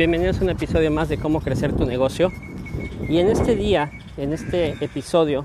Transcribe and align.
Bienvenidos 0.00 0.40
a 0.40 0.44
un 0.44 0.48
episodio 0.48 0.90
más 0.90 1.10
de 1.10 1.18
cómo 1.18 1.42
crecer 1.42 1.76
tu 1.76 1.84
negocio. 1.84 2.32
Y 3.06 3.18
en 3.18 3.28
este 3.28 3.54
día, 3.54 3.90
en 4.16 4.32
este 4.32 4.82
episodio, 4.82 5.44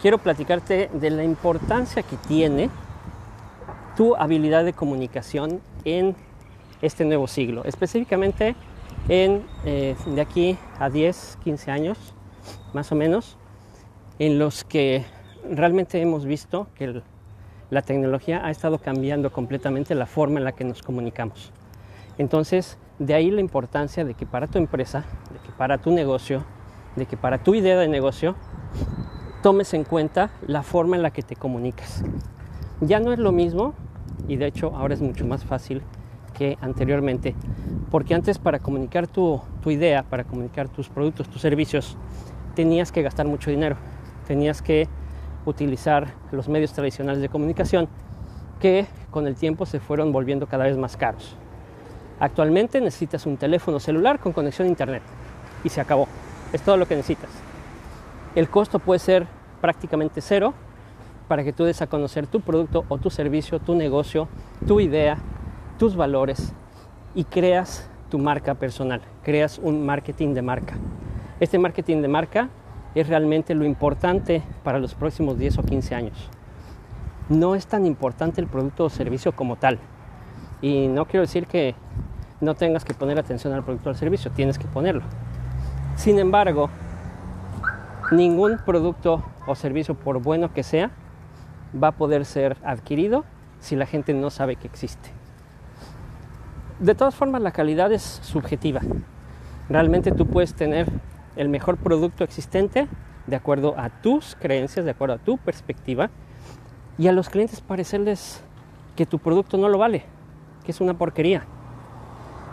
quiero 0.00 0.18
platicarte 0.18 0.88
de 0.94 1.10
la 1.10 1.24
importancia 1.24 2.04
que 2.04 2.16
tiene 2.28 2.70
tu 3.96 4.14
habilidad 4.14 4.64
de 4.64 4.74
comunicación 4.74 5.60
en 5.84 6.14
este 6.80 7.04
nuevo 7.04 7.26
siglo, 7.26 7.64
específicamente 7.64 8.54
en 9.08 9.42
eh, 9.64 9.96
de 10.06 10.20
aquí 10.20 10.56
a 10.78 10.88
10, 10.88 11.38
15 11.42 11.72
años, 11.72 11.98
más 12.72 12.92
o 12.92 12.94
menos, 12.94 13.38
en 14.20 14.38
los 14.38 14.62
que 14.62 15.04
realmente 15.50 16.00
hemos 16.00 16.26
visto 16.26 16.68
que 16.76 17.02
la 17.70 17.82
tecnología 17.82 18.46
ha 18.46 18.52
estado 18.52 18.78
cambiando 18.78 19.32
completamente 19.32 19.96
la 19.96 20.06
forma 20.06 20.38
en 20.38 20.44
la 20.44 20.52
que 20.52 20.62
nos 20.62 20.80
comunicamos. 20.80 21.50
Entonces, 22.20 22.76
de 22.98 23.14
ahí 23.14 23.30
la 23.30 23.40
importancia 23.40 24.04
de 24.04 24.12
que 24.12 24.26
para 24.26 24.46
tu 24.46 24.58
empresa, 24.58 25.06
de 25.32 25.38
que 25.38 25.52
para 25.56 25.78
tu 25.78 25.90
negocio, 25.90 26.44
de 26.94 27.06
que 27.06 27.16
para 27.16 27.42
tu 27.42 27.54
idea 27.54 27.78
de 27.78 27.88
negocio, 27.88 28.34
tomes 29.42 29.72
en 29.72 29.84
cuenta 29.84 30.30
la 30.46 30.62
forma 30.62 30.96
en 30.96 31.02
la 31.02 31.12
que 31.12 31.22
te 31.22 31.34
comunicas. 31.34 32.04
Ya 32.82 33.00
no 33.00 33.14
es 33.14 33.18
lo 33.18 33.32
mismo, 33.32 33.72
y 34.28 34.36
de 34.36 34.48
hecho 34.48 34.76
ahora 34.76 34.92
es 34.92 35.00
mucho 35.00 35.24
más 35.24 35.46
fácil 35.46 35.80
que 36.36 36.58
anteriormente, 36.60 37.34
porque 37.90 38.14
antes 38.14 38.38
para 38.38 38.58
comunicar 38.58 39.06
tu, 39.06 39.40
tu 39.62 39.70
idea, 39.70 40.02
para 40.02 40.24
comunicar 40.24 40.68
tus 40.68 40.90
productos, 40.90 41.26
tus 41.30 41.40
servicios, 41.40 41.96
tenías 42.54 42.92
que 42.92 43.00
gastar 43.00 43.26
mucho 43.26 43.50
dinero, 43.50 43.76
tenías 44.28 44.60
que 44.60 44.88
utilizar 45.46 46.08
los 46.32 46.50
medios 46.50 46.74
tradicionales 46.74 47.22
de 47.22 47.30
comunicación 47.30 47.88
que 48.60 48.84
con 49.10 49.26
el 49.26 49.36
tiempo 49.36 49.64
se 49.64 49.80
fueron 49.80 50.12
volviendo 50.12 50.46
cada 50.48 50.64
vez 50.64 50.76
más 50.76 50.98
caros. 50.98 51.38
Actualmente 52.20 52.80
necesitas 52.82 53.24
un 53.24 53.38
teléfono 53.38 53.80
celular 53.80 54.18
con 54.18 54.32
conexión 54.32 54.66
a 54.66 54.70
internet 54.70 55.02
y 55.64 55.70
se 55.70 55.80
acabó. 55.80 56.06
Es 56.52 56.60
todo 56.60 56.76
lo 56.76 56.86
que 56.86 56.94
necesitas. 56.94 57.30
El 58.34 58.50
costo 58.50 58.78
puede 58.78 58.98
ser 58.98 59.26
prácticamente 59.62 60.20
cero 60.20 60.52
para 61.28 61.42
que 61.42 61.52
tú 61.52 61.64
des 61.64 61.80
a 61.80 61.86
conocer 61.86 62.26
tu 62.26 62.42
producto 62.42 62.84
o 62.88 62.98
tu 62.98 63.08
servicio, 63.08 63.58
tu 63.58 63.74
negocio, 63.74 64.28
tu 64.66 64.80
idea, 64.80 65.16
tus 65.78 65.96
valores 65.96 66.52
y 67.14 67.24
creas 67.24 67.88
tu 68.10 68.18
marca 68.18 68.54
personal, 68.54 69.00
creas 69.22 69.58
un 69.58 69.86
marketing 69.86 70.34
de 70.34 70.42
marca. 70.42 70.74
Este 71.40 71.58
marketing 71.58 72.02
de 72.02 72.08
marca 72.08 72.48
es 72.94 73.08
realmente 73.08 73.54
lo 73.54 73.64
importante 73.64 74.42
para 74.62 74.78
los 74.78 74.94
próximos 74.94 75.38
10 75.38 75.58
o 75.58 75.62
15 75.62 75.94
años. 75.94 76.28
No 77.30 77.54
es 77.54 77.66
tan 77.66 77.86
importante 77.86 78.40
el 78.40 78.46
producto 78.46 78.84
o 78.84 78.90
servicio 78.90 79.32
como 79.32 79.56
tal. 79.56 79.78
Y 80.60 80.88
no 80.88 81.06
quiero 81.06 81.22
decir 81.22 81.46
que 81.46 81.74
no 82.40 82.54
tengas 82.54 82.84
que 82.84 82.94
poner 82.94 83.18
atención 83.18 83.52
al 83.52 83.64
producto 83.64 83.90
o 83.90 83.92
al 83.92 83.96
servicio, 83.96 84.30
tienes 84.30 84.58
que 84.58 84.66
ponerlo. 84.66 85.02
Sin 85.96 86.18
embargo, 86.18 86.70
ningún 88.10 88.58
producto 88.64 89.22
o 89.46 89.54
servicio, 89.54 89.94
por 89.94 90.22
bueno 90.22 90.52
que 90.52 90.62
sea, 90.62 90.90
va 91.82 91.88
a 91.88 91.92
poder 91.92 92.24
ser 92.24 92.56
adquirido 92.64 93.24
si 93.60 93.76
la 93.76 93.86
gente 93.86 94.14
no 94.14 94.30
sabe 94.30 94.56
que 94.56 94.66
existe. 94.66 95.10
De 96.78 96.94
todas 96.94 97.14
formas, 97.14 97.42
la 97.42 97.52
calidad 97.52 97.92
es 97.92 98.02
subjetiva. 98.22 98.80
Realmente 99.68 100.12
tú 100.12 100.26
puedes 100.26 100.54
tener 100.54 100.86
el 101.36 101.48
mejor 101.48 101.76
producto 101.76 102.24
existente 102.24 102.88
de 103.26 103.36
acuerdo 103.36 103.74
a 103.78 103.90
tus 103.90 104.34
creencias, 104.34 104.84
de 104.84 104.90
acuerdo 104.90 105.14
a 105.14 105.18
tu 105.18 105.36
perspectiva, 105.38 106.10
y 106.98 107.08
a 107.08 107.12
los 107.12 107.28
clientes 107.28 107.60
parecerles 107.60 108.42
que 108.96 109.06
tu 109.06 109.18
producto 109.18 109.56
no 109.56 109.68
lo 109.68 109.78
vale, 109.78 110.04
que 110.64 110.72
es 110.72 110.80
una 110.80 110.94
porquería. 110.94 111.44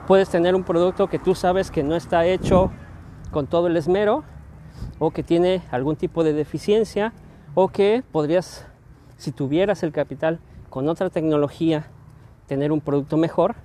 Puedes 0.08 0.30
tener 0.30 0.56
un 0.56 0.64
producto 0.64 1.08
que 1.08 1.20
tú 1.20 1.36
sabes 1.36 1.70
que 1.70 1.84
no 1.84 1.94
está 1.94 2.26
hecho 2.26 2.72
con 3.32 3.46
todo 3.46 3.68
el 3.68 3.76
esmero 3.76 4.24
o 5.00 5.12
que 5.12 5.22
tiene 5.22 5.62
algún 5.70 5.98
tipo 5.98 6.24
de 6.24 6.32
deficiencia 6.32 7.12
o 7.56 7.68
que 7.68 8.04
podrías, 8.10 8.66
si 9.18 9.34
tuvieras 9.34 9.84
el 9.84 9.92
capital 9.92 10.40
con 10.70 10.88
otra 10.88 11.10
tecnología, 11.10 11.88
tener 12.46 12.72
un 12.72 12.80
producto 12.80 13.18
mejor 13.18 13.56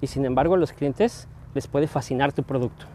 y 0.00 0.08
sin 0.08 0.24
embargo 0.24 0.54
a 0.54 0.58
los 0.58 0.72
clientes 0.72 1.28
les 1.54 1.68
puede 1.68 1.86
fascinar 1.86 2.32
tu 2.32 2.42
producto. 2.42 2.86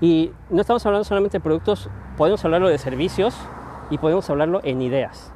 Y 0.00 0.32
no 0.50 0.62
estamos 0.62 0.84
hablando 0.86 1.04
solamente 1.04 1.38
de 1.38 1.42
productos, 1.42 1.88
podemos 2.16 2.44
hablarlo 2.44 2.68
de 2.68 2.78
servicios 2.78 3.36
y 3.90 3.98
podemos 3.98 4.28
hablarlo 4.28 4.60
en 4.64 4.82
ideas. 4.82 5.32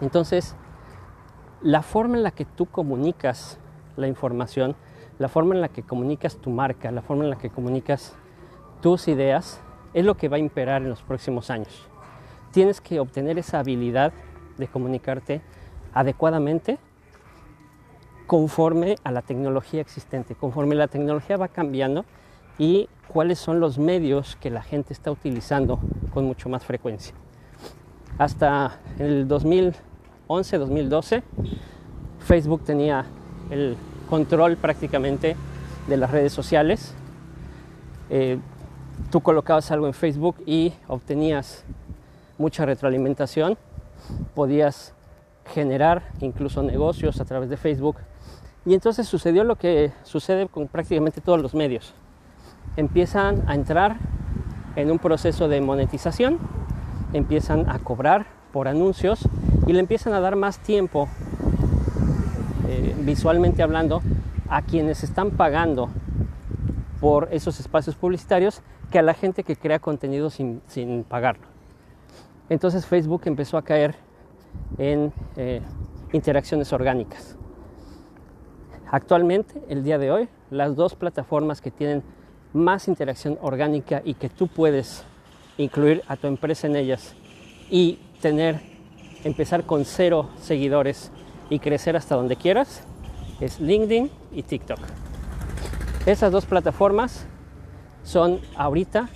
Entonces, 0.00 0.56
la 1.62 1.82
forma 1.82 2.16
en 2.16 2.24
la 2.24 2.32
que 2.32 2.44
tú 2.44 2.66
comunicas 2.66 3.60
la 3.96 4.08
información, 4.08 4.76
la 5.18 5.28
forma 5.28 5.54
en 5.54 5.60
la 5.60 5.68
que 5.68 5.82
comunicas 5.82 6.36
tu 6.36 6.50
marca, 6.50 6.90
la 6.90 7.02
forma 7.02 7.24
en 7.24 7.30
la 7.30 7.38
que 7.38 7.50
comunicas 7.50 8.14
tus 8.80 9.08
ideas, 9.08 9.60
es 9.94 10.04
lo 10.04 10.16
que 10.16 10.28
va 10.28 10.36
a 10.36 10.40
imperar 10.40 10.82
en 10.82 10.90
los 10.90 11.02
próximos 11.02 11.50
años. 11.50 11.86
Tienes 12.52 12.80
que 12.80 13.00
obtener 13.00 13.38
esa 13.38 13.58
habilidad 13.58 14.12
de 14.56 14.68
comunicarte 14.68 15.40
adecuadamente 15.92 16.78
conforme 18.26 18.96
a 19.04 19.10
la 19.10 19.22
tecnología 19.22 19.80
existente, 19.80 20.34
conforme 20.34 20.74
la 20.74 20.88
tecnología 20.88 21.36
va 21.36 21.48
cambiando 21.48 22.04
y 22.58 22.88
cuáles 23.08 23.38
son 23.38 23.58
los 23.58 23.78
medios 23.78 24.36
que 24.36 24.50
la 24.50 24.62
gente 24.62 24.92
está 24.92 25.10
utilizando 25.10 25.80
con 26.12 26.26
mucho 26.26 26.48
más 26.48 26.64
frecuencia. 26.64 27.14
Hasta 28.18 28.80
el 28.98 29.26
2011-2012, 29.28 31.22
Facebook 32.18 32.64
tenía 32.64 33.06
el 33.50 33.76
control 34.08 34.56
prácticamente 34.56 35.36
de 35.86 35.96
las 35.96 36.10
redes 36.10 36.32
sociales. 36.32 36.94
Eh, 38.10 38.38
tú 39.10 39.20
colocabas 39.20 39.70
algo 39.70 39.86
en 39.86 39.94
Facebook 39.94 40.36
y 40.46 40.72
obtenías 40.86 41.64
mucha 42.38 42.64
retroalimentación, 42.66 43.56
podías 44.34 44.94
generar 45.46 46.02
incluso 46.20 46.62
negocios 46.62 47.20
a 47.20 47.24
través 47.24 47.50
de 47.50 47.56
Facebook. 47.56 47.96
Y 48.66 48.74
entonces 48.74 49.08
sucedió 49.08 49.44
lo 49.44 49.56
que 49.56 49.92
sucede 50.02 50.46
con 50.48 50.68
prácticamente 50.68 51.20
todos 51.20 51.40
los 51.40 51.54
medios 51.54 51.94
empiezan 52.76 53.42
a 53.48 53.54
entrar 53.54 53.96
en 54.76 54.90
un 54.90 54.98
proceso 54.98 55.48
de 55.48 55.60
monetización, 55.60 56.38
empiezan 57.12 57.68
a 57.68 57.78
cobrar 57.80 58.26
por 58.52 58.68
anuncios 58.68 59.20
y 59.66 59.72
le 59.72 59.80
empiezan 59.80 60.12
a 60.12 60.20
dar 60.20 60.36
más 60.36 60.60
tiempo, 60.60 61.08
eh, 62.68 62.94
visualmente 63.00 63.62
hablando, 63.62 64.02
a 64.48 64.60
quienes 64.60 65.02
están 65.02 65.30
pagando 65.30 65.88
por 67.00 67.28
esos 67.32 67.60
espacios 67.60 67.96
publicitarios 67.96 68.60
que 68.90 68.98
a 68.98 69.02
la 69.02 69.14
gente 69.14 69.42
que 69.42 69.56
crea 69.56 69.78
contenido 69.78 70.28
sin, 70.28 70.60
pagarlo. 71.08 71.46
Entonces 72.50 72.84
Facebook 72.84 73.22
empezó 73.24 73.56
a 73.56 73.62
caer 73.62 73.94
en 74.76 75.14
eh, 75.36 75.62
interacciones 76.12 76.70
orgánicas. 76.72 77.36
Actualmente, 78.90 79.62
el 79.68 79.82
día 79.82 79.96
de 79.96 80.10
hoy, 80.10 80.28
las 80.50 80.76
dos 80.76 80.94
plataformas 80.94 81.62
que 81.62 81.70
tienen 81.70 82.02
más 82.52 82.86
interacción 82.86 83.38
orgánica 83.40 84.02
y 84.04 84.12
que 84.12 84.28
tú 84.28 84.46
puedes 84.46 85.04
incluir 85.56 86.02
a 86.06 86.16
tu 86.16 86.26
empresa 86.26 86.66
en 86.66 86.76
ellas 86.76 87.14
y 87.70 87.98
tener, 88.20 88.60
empezar 89.24 89.64
con 89.64 89.86
cero 89.86 90.28
seguidores 90.38 91.12
y 91.50 91.58
crecer 91.58 91.96
hasta 91.96 92.14
donde 92.16 92.36
quieras, 92.36 92.84
es 93.40 93.60
LinkedIn 93.60 94.10
y 94.32 94.42
TikTok. 94.42 94.78
Esas 96.06 96.32
dos 96.32 96.46
plataformas 96.46 97.26
son 98.02 98.40
ahorita 98.56 99.08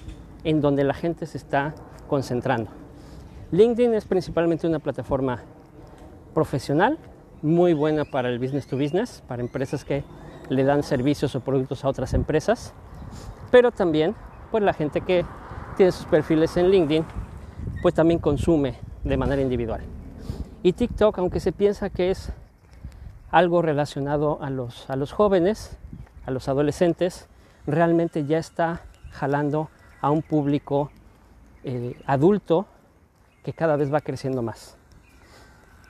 en 0.44 0.60
donde 0.60 0.84
la 0.84 0.94
gente 0.94 1.26
se 1.26 1.38
está 1.38 1.74
concentrando. 2.08 2.70
LinkedIn 3.50 3.94
es 3.94 4.04
principalmente 4.04 4.66
una 4.66 4.78
plataforma 4.78 5.42
profesional, 6.34 6.98
muy 7.42 7.74
buena 7.74 8.04
para 8.04 8.28
el 8.28 8.38
business 8.38 8.66
to 8.66 8.76
business, 8.76 9.22
para 9.26 9.42
empresas 9.42 9.84
que 9.84 10.04
le 10.48 10.64
dan 10.64 10.82
servicios 10.82 11.34
o 11.34 11.40
productos 11.40 11.84
a 11.84 11.88
otras 11.88 12.14
empresas 12.14 12.74
pero 13.52 13.70
también 13.70 14.16
pues 14.50 14.64
la 14.64 14.72
gente 14.72 15.02
que 15.02 15.24
tiene 15.76 15.92
sus 15.92 16.06
perfiles 16.06 16.56
en 16.56 16.70
LinkedIn 16.70 17.04
pues 17.82 17.94
también 17.94 18.18
consume 18.18 18.74
de 19.04 19.16
manera 19.16 19.40
individual. 19.40 19.82
Y 20.62 20.74
TikTok, 20.74 21.18
aunque 21.18 21.40
se 21.40 21.52
piensa 21.52 21.90
que 21.90 22.10
es 22.10 22.32
algo 23.30 23.62
relacionado 23.62 24.40
a 24.42 24.50
los, 24.50 24.88
a 24.88 24.96
los 24.96 25.12
jóvenes, 25.12 25.76
a 26.24 26.30
los 26.30 26.48
adolescentes, 26.48 27.26
realmente 27.66 28.26
ya 28.26 28.38
está 28.38 28.82
jalando 29.10 29.70
a 30.00 30.10
un 30.10 30.22
público 30.22 30.90
eh, 31.64 31.96
adulto 32.06 32.66
que 33.42 33.52
cada 33.52 33.76
vez 33.76 33.92
va 33.92 34.00
creciendo 34.00 34.42
más. 34.42 34.76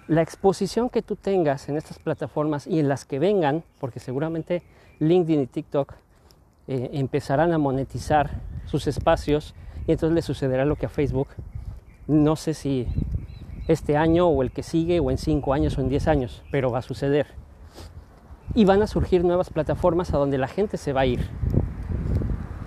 La 0.09 0.23
exposición 0.23 0.89
que 0.89 1.03
tú 1.03 1.17
tengas 1.17 1.69
en 1.69 1.77
estas 1.77 1.99
plataformas 1.99 2.67
y 2.67 2.81
en 2.81 2.89
las 2.89 3.05
que 3.05 3.19
vengan, 3.19 3.65
porque 3.79 4.01
seguramente 4.01 4.63
LinkedIn 5.01 5.43
y 5.43 5.47
TikTok 5.47 5.95
eh, 6.69 6.91
empezarán 6.95 7.53
a 7.53 7.59
monetizar 7.59 8.41
sus 8.67 8.87
espacios 8.87 9.55
y 9.87 9.93
entonces 9.93 10.15
le 10.15 10.23
sucederá 10.23 10.65
lo 10.65 10.77
que 10.77 10.87
a 10.87 10.89
Facebook. 10.89 11.29
No 12.07 12.37
sé 12.37 12.55
si 12.55 12.87
este 13.73 13.97
año 13.97 14.29
o 14.29 14.43
el 14.43 14.53
que 14.53 14.63
sigue 14.63 15.01
o 15.01 15.11
en 15.11 15.19
cinco 15.19 15.55
años 15.55 15.79
o 15.79 15.81
en 15.81 15.89
diez 15.89 16.09
años, 16.09 16.43
pero 16.51 16.71
va 16.71 16.79
a 16.79 16.83
suceder. 16.83 17.27
y 18.55 18.65
van 18.65 18.83
a 18.83 18.87
surgir 18.87 19.25
nuevas 19.25 19.51
plataformas 19.51 20.13
a 20.13 20.19
donde 20.19 20.37
la 20.39 20.49
gente 20.49 20.77
se 20.77 20.93
va 20.93 21.03
a 21.03 21.07
ir. 21.07 21.27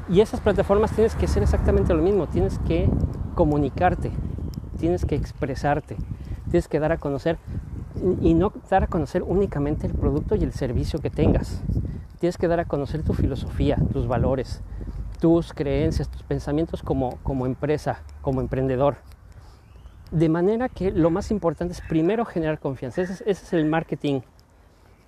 Y 0.10 0.22
esas 0.22 0.40
plataformas 0.40 0.92
tienes 0.92 1.16
que 1.16 1.26
hacer 1.26 1.44
exactamente 1.44 1.94
lo 1.94 2.02
mismo, 2.02 2.28
tienes 2.28 2.60
que 2.60 2.90
comunicarte, 3.36 4.12
tienes 4.80 5.06
que 5.06 5.16
expresarte, 5.16 5.96
tienes 6.46 6.68
que 6.68 6.80
dar 6.80 6.92
a 6.92 6.98
conocer 6.98 7.38
y 8.22 8.34
no 8.34 8.52
dar 8.70 8.84
a 8.84 8.88
conocer 8.88 9.24
únicamente 9.24 9.88
el 9.88 9.94
producto 9.94 10.36
y 10.36 10.44
el 10.44 10.54
servicio 10.54 11.00
que 11.00 11.10
tengas. 11.10 11.62
Tienes 12.20 12.38
que 12.38 12.48
dar 12.48 12.60
a 12.60 12.66
conocer 12.66 13.04
tu 13.04 13.14
filosofía, 13.14 13.78
tus 13.94 14.08
valores, 14.08 14.62
tus 15.20 15.54
creencias, 15.54 16.10
tus 16.10 16.24
pensamientos 16.24 16.82
como, 16.82 17.18
como 17.24 17.46
empresa, 17.46 18.02
como 18.22 18.42
emprendedor. 18.42 18.98
De 20.12 20.30
manera 20.30 20.70
que 20.70 20.92
lo 20.92 21.10
más 21.10 21.32
importante 21.32 21.74
es 21.74 21.82
primero 21.82 22.26
generar 22.26 22.60
confianza. 22.60 23.02
Ese 23.02 23.24
es, 23.26 23.54
el 23.54 23.66
marketing 23.66 24.22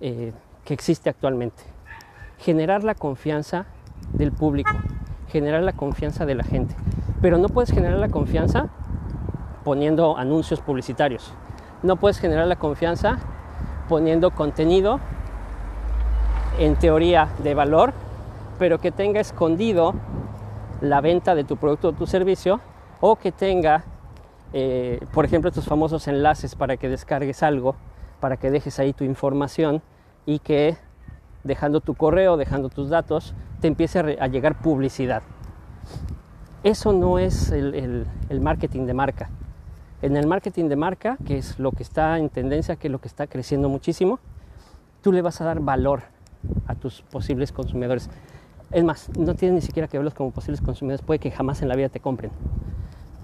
eh, 0.00 0.32
que 0.64 0.74
existe 0.74 1.08
actualmente. 1.08 1.62
Generar 2.38 2.84
la 2.84 2.94
confianza 2.94 3.66
del 4.12 4.32
público, 4.32 4.72
generar 5.28 5.62
la 5.62 5.72
confianza 5.72 6.26
de 6.26 6.34
la 6.34 6.44
gente. 6.44 6.74
Pero 7.20 7.38
no 7.38 7.48
puedes 7.48 7.72
generar 7.72 7.98
la 7.98 8.08
confianza 8.08 8.68
poniendo 9.64 10.16
anuncios 10.16 10.60
publicitarios. 10.60 11.32
No 11.82 11.96
puedes 11.96 12.18
generar 12.18 12.46
la 12.46 12.56
confianza 12.56 13.18
poniendo 13.88 14.30
contenido 14.30 15.00
en 16.58 16.76
teoría 16.76 17.28
de 17.42 17.54
valor, 17.54 17.92
pero 18.58 18.78
que 18.78 18.90
tenga 18.90 19.20
escondido 19.20 19.94
la 20.80 21.00
venta 21.00 21.34
de 21.34 21.44
tu 21.44 21.56
producto 21.56 21.88
o 21.88 21.92
tu 21.92 22.06
servicio 22.06 22.60
o 23.00 23.16
que 23.16 23.32
tenga, 23.32 23.84
eh, 24.52 25.00
por 25.12 25.24
ejemplo, 25.24 25.50
tus 25.52 25.66
famosos 25.66 26.08
enlaces 26.08 26.54
para 26.54 26.76
que 26.76 26.88
descargues 26.88 27.42
algo, 27.42 27.76
para 28.20 28.36
que 28.36 28.50
dejes 28.50 28.78
ahí 28.78 28.92
tu 28.92 29.04
información 29.04 29.82
y 30.26 30.38
que 30.38 30.76
dejando 31.44 31.80
tu 31.80 31.94
correo, 31.94 32.36
dejando 32.36 32.68
tus 32.68 32.88
datos, 32.88 33.34
te 33.60 33.68
empiece 33.68 33.98
a, 33.98 34.26
llegar 34.26 34.60
publicidad. 34.60 35.22
Eso 36.62 36.92
no 36.92 37.18
es 37.18 37.50
el, 37.50 38.06
marketing 38.40 38.86
de 38.86 38.94
marca. 38.94 39.30
En 40.02 40.16
el 40.16 40.26
marketing 40.26 40.68
de 40.68 40.76
marca, 40.76 41.16
que 41.26 41.38
es 41.38 41.58
lo 41.58 41.72
que 41.72 41.82
está 41.82 42.18
en 42.18 42.28
tendencia, 42.28 42.76
que 42.76 42.88
es 42.88 42.92
lo 42.92 43.00
que 43.00 43.08
está 43.08 43.26
creciendo 43.26 43.68
muchísimo, 43.68 44.18
tú 45.02 45.12
le 45.12 45.22
vas 45.22 45.40
a 45.40 45.44
dar 45.44 45.60
valor 45.60 46.02
a 46.66 46.74
tus 46.74 47.02
posibles 47.02 47.52
consumidores. 47.52 48.08
Es 48.70 48.84
más, 48.84 49.10
no 49.18 49.34
tienes 49.34 49.54
ni 49.54 49.66
siquiera 49.66 49.88
que 49.88 49.98
verlos 49.98 50.14
como 50.14 50.30
posibles 50.30 50.60
consumidores, 50.60 51.02
puede 51.04 51.18
que 51.18 51.30
jamás 51.30 51.62
en 51.62 51.68
la 51.68 51.74
vida 51.74 51.88
te 51.88 52.00
compren. 52.00 52.30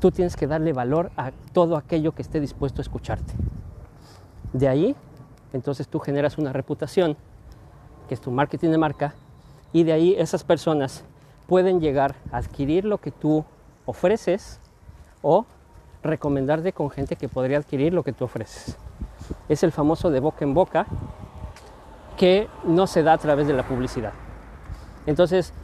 Tú 0.05 0.11
tienes 0.11 0.37
que 0.37 0.47
darle 0.47 0.75
valor 0.75 1.11
a 1.17 1.31
todo 1.55 1.79
aquello 1.79 2.12
que 2.12 2.21
esté 2.21 2.39
dispuesto 2.39 2.83
a 2.83 2.83
escucharte. 2.83 3.33
De 4.53 4.69
ahí, 4.69 4.95
entonces 5.55 5.89
tú 5.89 5.99
generas 5.99 6.37
una 6.37 6.53
reputación, 6.53 7.17
que 8.06 8.12
es 8.12 8.21
tu 8.21 8.31
marketing 8.31 8.69
de 8.69 8.77
marca, 8.77 9.15
y 9.73 9.83
de 9.85 9.95
ahí 9.95 10.15
esas 10.19 10.45
personas 10.45 11.06
pueden 11.47 11.81
llegar 11.81 12.17
a 12.33 12.37
adquirir 12.37 12.85
lo 12.85 12.99
que 12.99 13.12
tú 13.12 13.47
ofreces 13.87 14.61
o 15.23 15.47
recomendarte 16.03 16.75
con 16.75 16.91
gente 16.91 17.17
que 17.17 17.31
podría 17.31 17.56
adquirir 17.56 17.95
lo 17.95 18.03
que 18.03 18.12
tú 18.12 18.27
ofreces. 18.27 18.77
Es 19.49 19.62
el 19.62 19.73
famoso 19.73 20.11
de 20.11 20.21
boca 20.21 20.45
en 20.45 20.53
boca 20.53 20.85
que 22.19 22.47
no 22.65 22.87
se 22.87 23.03
da 23.03 23.15
a 23.15 23.19
través 23.19 23.47
de 23.47 23.55
la 23.55 23.67
publicidad. 23.67 24.12
Entonces, 25.06 25.55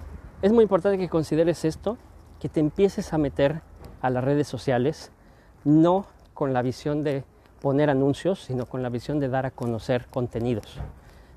es 0.40 0.50
muy 0.50 0.62
importante 0.62 0.96
que 0.96 1.10
consideres 1.10 1.66
esto, 1.66 1.98
que 2.40 2.48
te 2.48 2.60
empieces 2.60 3.12
a 3.12 3.18
meter 3.18 3.68
a 4.00 4.10
las 4.10 4.24
redes 4.24 4.48
sociales, 4.48 5.10
no 5.64 6.06
con 6.34 6.52
la 6.52 6.62
visión 6.62 7.04
de 7.04 7.24
poner 7.60 7.90
anuncios, 7.90 8.40
sino 8.40 8.66
con 8.66 8.82
la 8.82 8.88
visión 8.88 9.20
de 9.20 9.28
dar 9.28 9.46
a 9.46 9.50
conocer 9.50 10.06
contenidos, 10.10 10.78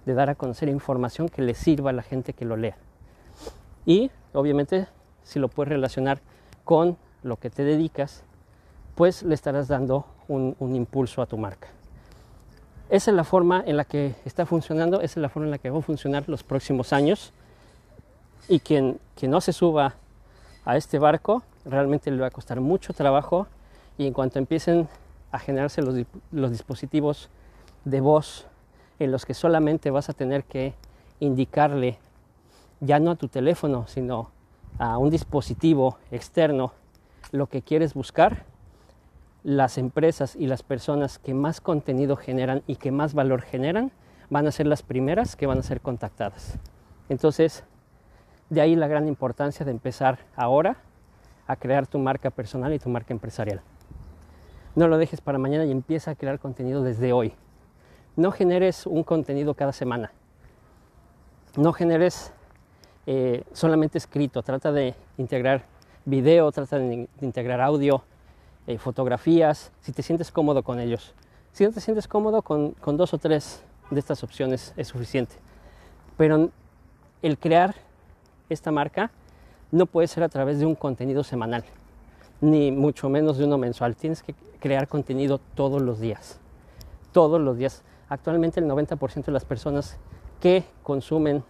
de 0.05 0.13
dar 0.13 0.29
a 0.29 0.35
conocer 0.35 0.69
información 0.69 1.29
que 1.29 1.41
le 1.41 1.53
sirva 1.53 1.89
a 1.89 1.93
la 1.93 2.03
gente 2.03 2.33
que 2.33 2.45
lo 2.45 2.55
lea. 2.55 2.77
Y, 3.85 4.11
obviamente, 4.33 4.87
si 5.23 5.39
lo 5.39 5.49
puedes 5.49 5.69
relacionar 5.69 6.19
con 6.63 6.97
lo 7.23 7.37
que 7.37 7.49
te 7.49 7.63
dedicas, 7.63 8.23
pues 8.95 9.23
le 9.23 9.35
estarás 9.35 9.67
dando 9.67 10.05
un, 10.27 10.55
impulso 10.75 11.21
a 11.21 11.25
tu 11.25 11.37
marca. 11.37 11.67
Esa 12.89 13.11
es 13.11 13.17
la 13.17 13.23
forma 13.23 13.63
en 13.65 13.77
la 13.77 13.85
que 13.85 14.15
está 14.25 14.45
funcionando, 14.45 15.01
esa 15.01 15.19
es 15.19 15.21
la 15.21 15.29
forma 15.29 15.47
en 15.47 15.51
la 15.51 15.57
que 15.57 15.69
va 15.69 15.79
a 15.79 15.81
funcionar 15.81 16.25
los 16.27 16.43
próximos 16.43 16.93
años. 16.93 17.33
Y 18.47 18.59
quien, 18.59 18.99
no 19.21 19.41
se 19.41 19.53
suba 19.53 19.95
a 20.65 20.77
este 20.77 20.99
barco, 20.99 21.43
realmente 21.65 22.11
le 22.11 22.19
va 22.19 22.27
a 22.27 22.31
costar 22.31 22.59
mucho 22.59 22.93
trabajo 22.93 23.47
y 23.97 24.07
en 24.07 24.13
cuanto 24.13 24.39
empiecen 24.39 24.87
a 25.31 25.39
generarse 25.39 25.81
los, 25.81 25.95
los, 26.31 26.51
dispositivos 26.51 27.29
de 27.85 28.01
voz 28.01 28.47
en 28.99 29.11
los 29.11 29.25
que 29.25 29.33
solamente 29.33 29.89
vas 29.91 30.09
a 30.09 30.13
tener 30.13 30.43
que 30.43 30.73
indicarle 31.19 31.97
ya 32.79 32.99
no 32.99 33.11
a 33.11 33.15
tu 33.15 33.27
teléfono, 33.27 33.87
sino 33.87 34.29
a 34.77 34.97
un 34.97 35.09
dispositivo 35.09 35.97
externo 36.11 36.73
lo 37.31 37.47
que 37.47 37.61
quieres 37.61 37.93
buscar, 37.93 38.45
las 39.43 39.77
empresas 39.77 40.35
y 40.35 40.47
las 40.47 40.63
personas 40.63 41.19
que 41.19 41.33
más 41.33 41.61
contenido 41.61 42.15
generan 42.15 42.63
y 42.67 42.75
que 42.77 42.91
más 42.91 43.13
valor 43.13 43.41
generan 43.41 43.91
van 44.29 44.47
a 44.47 44.51
ser 44.51 44.67
las 44.67 44.83
primeras 44.83 45.35
que 45.35 45.47
van 45.47 45.59
a 45.59 45.63
ser 45.63 45.81
contactadas. 45.81 46.57
Entonces, 47.09 47.63
de 48.49 48.61
ahí 48.61 48.75
la 48.75 48.87
gran 48.87 49.07
importancia 49.07 49.65
de 49.65 49.71
empezar 49.71 50.19
ahora 50.35 50.77
a 51.47 51.55
crear 51.55 51.87
tu 51.87 51.99
marca 51.99 52.29
personal 52.29 52.73
y 52.73 52.79
tu 52.79 52.89
marca 52.89 53.13
empresarial. 53.13 53.61
No 54.75 54.87
lo 54.87 54.97
dejes 54.97 55.21
para 55.21 55.37
mañana 55.37 55.65
y 55.65 55.71
empieza 55.71 56.11
a 56.11 56.15
crear 56.15 56.39
contenido 56.39 56.83
desde 56.83 57.13
hoy. 57.13 57.33
No 58.15 58.31
generes 58.31 58.87
un 58.87 59.03
contenido 59.03 59.53
cada 59.53 59.71
semana. 59.71 60.11
No 61.55 61.73
generes 61.73 62.31
eh, 63.05 63.43
solamente 63.53 63.97
escrito. 63.97 64.41
Trata 64.41 64.71
de 64.71 64.95
integrar 65.17 65.63
video, 66.05 66.51
trata 66.51 66.79
de 66.79 67.07
integrar 67.21 67.61
audio, 67.61 68.03
eh, 68.65 68.77
fotografías, 68.77 69.71
si 69.81 69.91
te 69.91 70.01
sientes 70.01 70.31
cómodo 70.31 70.63
con 70.63 70.79
ellos. 70.79 71.13
Si 71.51 71.63
no 71.63 71.71
te 71.71 71.81
sientes 71.81 72.07
cómodo 72.07 72.41
con, 72.41 72.71
con 72.71 72.97
dos 72.97 73.13
o 73.13 73.17
tres 73.17 73.63
de 73.91 73.99
estas 73.99 74.23
opciones 74.23 74.73
es 74.75 74.87
suficiente. 74.87 75.35
Pero 76.17 76.49
el 77.21 77.37
crear 77.37 77.75
esta 78.49 78.71
marca 78.71 79.11
no 79.73 79.87
puede 79.87 80.07
ser 80.07 80.23
a 80.23 80.29
través 80.29 80.59
de 80.59 80.67
un 80.67 80.75
contenido 80.75 81.23
semanal, 81.23 81.63
ni 82.41 82.71
mucho 82.71 83.09
menos 83.09 83.39
de 83.39 83.45
uno 83.45 83.57
mensual. 83.57 83.95
Tienes 83.95 84.21
que 84.21 84.35
crear 84.59 84.87
contenido 84.87 85.39
todos 85.55 85.81
los 85.81 85.99
días. 85.99 86.39
Todos 87.11 87.41
los 87.41 87.57
días. 87.57 87.83
Actualmente 88.07 88.59
el 88.59 88.67
90% 88.67 89.25
de 89.25 89.31
las 89.31 89.45
personas 89.45 89.97
que 90.39 90.63
consumen 90.83 91.43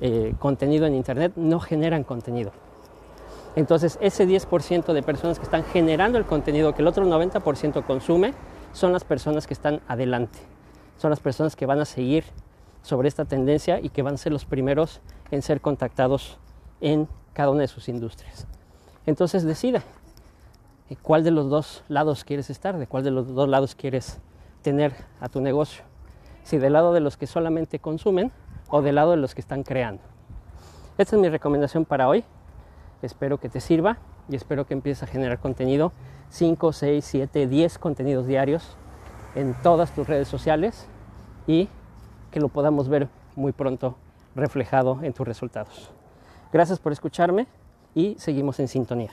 eh, 0.00 0.34
contenido 0.38 0.86
en 0.86 0.94
Internet 0.94 1.32
no 1.34 1.58
generan 1.58 2.04
contenido. 2.04 2.52
Entonces, 3.56 3.98
ese 4.00 4.26
10% 4.26 4.92
de 4.92 5.02
personas 5.02 5.40
que 5.40 5.44
están 5.44 5.64
generando 5.64 6.18
el 6.18 6.24
contenido 6.24 6.72
que 6.72 6.82
el 6.82 6.88
otro 6.88 7.04
90% 7.04 7.84
consume, 7.84 8.32
son 8.72 8.92
las 8.92 9.02
personas 9.02 9.48
que 9.48 9.54
están 9.54 9.80
adelante. 9.88 10.38
Son 10.98 11.10
las 11.10 11.20
personas 11.20 11.56
que 11.56 11.66
van 11.66 11.80
a 11.80 11.84
seguir 11.84 12.24
sobre 12.82 13.08
esta 13.08 13.24
tendencia 13.24 13.80
y 13.80 13.88
que 13.88 14.02
van 14.02 14.14
a 14.14 14.18
ser 14.18 14.32
los 14.32 14.44
primeros 14.44 15.00
en 15.32 15.42
ser 15.42 15.60
contactados 15.60 16.38
en 16.82 17.08
cada 17.32 17.50
una 17.50 17.62
de 17.62 17.68
sus 17.68 17.88
industrias. 17.88 18.46
Entonces, 19.06 19.44
decide 19.44 19.82
cuál 21.00 21.24
de 21.24 21.30
los 21.30 21.48
dos 21.48 21.82
lados 21.88 22.24
quieres 22.24 22.50
estar, 22.50 22.76
de 22.76 22.86
cuál 22.86 23.04
de 23.04 23.10
los 23.10 23.34
dos 23.34 23.48
lados 23.48 23.74
quieres 23.74 24.18
tener 24.60 24.92
a 25.20 25.28
tu 25.28 25.40
negocio. 25.40 25.84
Si 26.42 26.58
del 26.58 26.74
lado 26.74 26.92
de 26.92 27.00
los 27.00 27.16
que 27.16 27.26
solamente 27.26 27.78
consumen 27.78 28.32
o 28.68 28.82
del 28.82 28.96
lado 28.96 29.12
de 29.12 29.16
los 29.16 29.34
que 29.34 29.40
están 29.40 29.62
creando. 29.62 30.02
Esta 30.98 31.16
es 31.16 31.22
mi 31.22 31.28
recomendación 31.28 31.84
para 31.84 32.08
hoy. 32.08 32.24
Espero 33.00 33.38
que 33.38 33.48
te 33.48 33.60
sirva 33.60 33.98
y 34.28 34.36
espero 34.36 34.66
que 34.66 34.74
empieces 34.74 35.02
a 35.02 35.06
generar 35.06 35.38
contenido, 35.38 35.92
5, 36.30 36.72
6, 36.72 37.04
7, 37.04 37.46
10 37.46 37.78
contenidos 37.78 38.26
diarios 38.26 38.76
en 39.34 39.54
todas 39.62 39.94
tus 39.94 40.06
redes 40.06 40.28
sociales 40.28 40.86
y 41.46 41.68
que 42.30 42.40
lo 42.40 42.48
podamos 42.48 42.88
ver 42.88 43.08
muy 43.36 43.52
pronto 43.52 43.96
reflejado 44.34 45.00
en 45.02 45.12
tus 45.12 45.26
resultados. 45.26 45.92
Gracias 46.52 46.78
por 46.78 46.92
escucharme 46.92 47.46
y 47.94 48.14
seguimos 48.18 48.60
en 48.60 48.68
sintonía. 48.68 49.10